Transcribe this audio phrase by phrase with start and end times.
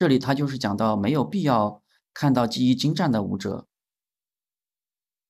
[0.00, 1.82] 这里他就是讲到没有必要
[2.14, 3.66] 看到技艺精湛的舞者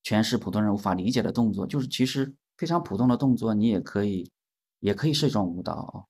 [0.01, 4.31] 全是普通人无法理解的动作，就是其实非常普通的动作，你也可以，
[4.79, 6.09] 也可以是一种舞蹈。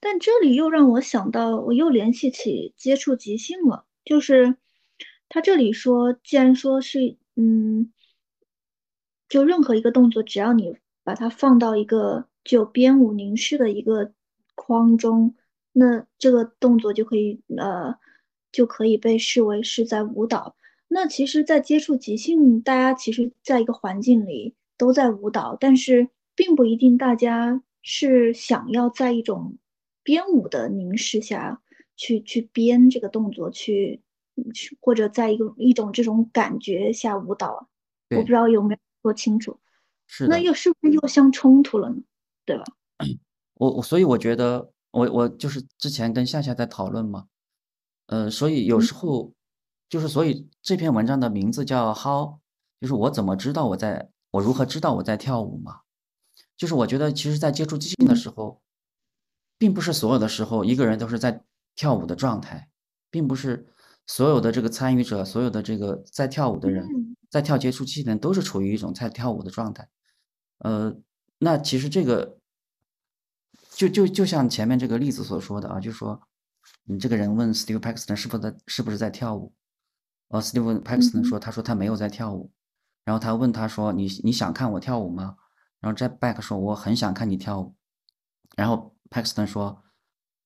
[0.00, 3.84] 但这里又让我想到，我又联系起接触即兴了。
[4.06, 4.56] 就是
[5.28, 7.92] 他这里说，既然说是，嗯，
[9.28, 14.14] 就任何一个动作，只要你把它放到一个具有编舞凝视的一个
[14.54, 15.34] 框中，
[15.78, 17.94] 那这个动作就可以，呃，
[18.50, 20.56] 就可以被视为是在舞蹈。
[20.88, 29.56] 那其实，在接触即兴，大家其实在一个环境里都在舞蹈，但是并不一定大家是想要在一种。
[30.04, 31.60] 编舞的凝视下
[31.94, 34.00] 去，去编这个动作，去
[34.54, 37.68] 去或者在一个一种这种感觉下舞蹈，
[38.16, 39.58] 我不知道有没有说清楚。
[40.06, 41.96] 是那又是不是又相冲突了呢？
[42.46, 42.64] 对吧？
[43.56, 47.26] 我我所以我觉得，我我就是之前跟夏夏在讨论嘛，
[48.06, 49.32] 呃，所以有时候
[49.88, 52.38] 就是所以这篇文章的名字叫 How，
[52.80, 55.80] 就是我怎么知道我在我如何知道我在跳舞嘛？
[56.56, 58.60] 就是我觉得其实，在接触即兴的时候。
[59.60, 61.42] 并不是所有的时候一个人都是在
[61.74, 62.68] 跳舞的状态，
[63.10, 63.66] 并不是
[64.06, 66.86] 所有的这个参与者，所有的这个在跳舞的人，
[67.28, 69.88] 在跳接触器的人都是处于一种在跳舞的状态。
[70.58, 70.94] 呃，
[71.38, 72.37] 那其实这个
[73.78, 76.20] 就就就像前面这个例子所说的啊，就说
[76.82, 79.54] 你这个人问 Steve Paxton 是否在是不是在跳舞，
[80.30, 82.50] 呃，Steve Paxton 说他说他没有在跳舞，
[83.04, 85.36] 然后他问他说你你想看我跳舞吗？
[85.78, 87.76] 然后 Jack Back 说我很想看你跳舞，
[88.56, 88.96] 然后。
[89.10, 89.84] Paxton 说：“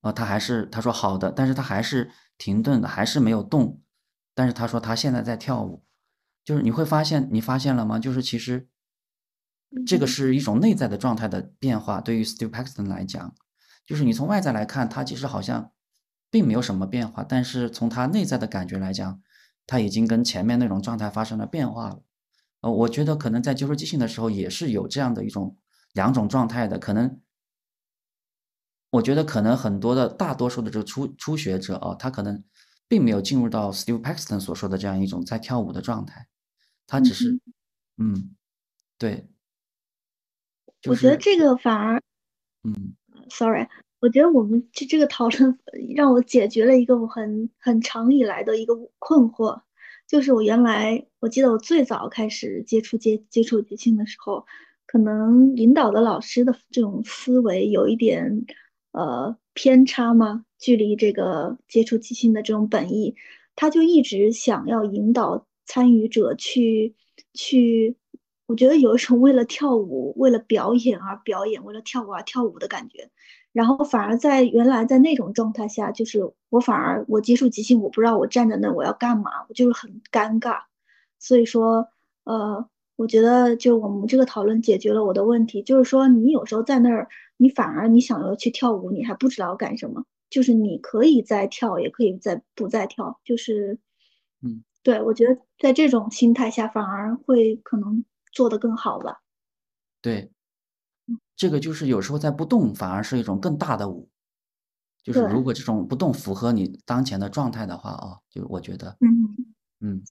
[0.03, 3.83] 呃，他还是他说好的，但是他还是停顿的，还是没有动。
[4.37, 5.85] 但是他说他现在在跳舞，
[6.45, 7.99] 就是你会发现，你发现了吗？
[7.99, 8.69] 就是其实
[9.87, 12.01] 这个是一种内在的状态的变化。
[12.01, 13.35] 对于 Steve Paxton 来讲，
[13.87, 15.73] 就是你从外在来看，他其实好像
[16.31, 19.21] 并没有什么变化，但是从他内在的感觉来讲，
[19.67, 22.03] 他已经跟前面那种状态发生了变化了。
[22.61, 25.57] 呃，我觉得可能在接受即兴的时候，也是有这样的一种
[25.93, 27.19] 两种状态的可能。”
[28.93, 32.45] 我觉得可能很多的大多数的这个初初学者啊，他可能
[32.87, 36.29] 并没有进入到 Steve Paxton 所说的这样一种在跳舞的状态，
[36.87, 37.41] 他只是，
[37.97, 38.37] 嗯，
[38.99, 39.32] 对。
[40.89, 42.01] 我觉得这个反而，
[42.65, 42.95] 嗯
[43.29, 43.67] ，sorry，
[44.01, 45.59] 我觉得我们这这个讨论
[45.97, 49.63] 让我解决了一个我很很长以来的一个困惑，
[50.07, 54.45] 就是我原来我记得我最早开始接触接接触即兴的时候，
[54.87, 58.45] 可能引导的老师的这种思维有一点。
[58.93, 60.45] 呃，偏差嘛？
[60.59, 63.17] 距离这个接触即兴的这种本意，
[63.57, 66.95] 他就一直想要引导参与者去
[67.33, 67.97] 去，
[68.53, 73.11] 我觉得有一种为了跳舞、为了表演而表演、为了跳舞而跳舞的感觉。
[73.53, 80.59] 然后反而在原来在那种状态下，就是我反而我接触即兴，我不知道我站在那我要干嘛，我就是很尴尬。
[81.19, 81.89] 所以说，
[82.25, 82.69] 呃。
[82.97, 87.09] 我觉得，就我们这个讨论解决了我的问题，就是说，你有时候在那儿，
[87.39, 90.05] 你反而你想要去跳舞，你还不知道干什么。
[90.31, 93.19] 就是你可以再跳，也可以再不再跳。
[93.25, 93.79] 就是，
[94.43, 99.21] 嗯，对，我觉得在这种心态下，反而会可能做得更好吧。
[100.05, 100.33] 对，
[101.37, 104.09] 这个就是有时候在不动，反而是一种更大的舞。
[105.05, 109.09] 就是如果这种不动符合你当前的状态的话啊，就我觉得，嗯
[109.81, 110.05] 嗯。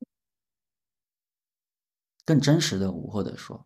[2.28, 3.66] 更真实的舞，或者说。